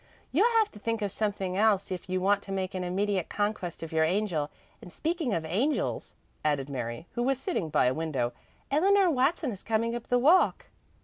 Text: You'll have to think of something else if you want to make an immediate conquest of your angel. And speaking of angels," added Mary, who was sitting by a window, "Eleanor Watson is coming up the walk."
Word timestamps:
You'll 0.31 0.51
have 0.57 0.71
to 0.71 0.79
think 0.79 1.03
of 1.03 1.11
something 1.11 1.55
else 1.55 1.91
if 1.91 2.09
you 2.09 2.19
want 2.19 2.41
to 2.41 2.51
make 2.51 2.73
an 2.73 2.83
immediate 2.83 3.29
conquest 3.29 3.83
of 3.83 3.91
your 3.91 4.03
angel. 4.03 4.49
And 4.81 4.91
speaking 4.91 5.31
of 5.31 5.45
angels," 5.45 6.15
added 6.43 6.69
Mary, 6.71 7.05
who 7.11 7.21
was 7.21 7.39
sitting 7.39 7.69
by 7.69 7.85
a 7.85 7.93
window, 7.93 8.33
"Eleanor 8.71 9.11
Watson 9.11 9.51
is 9.51 9.61
coming 9.61 9.93
up 9.93 10.07
the 10.07 10.17
walk." 10.17 10.65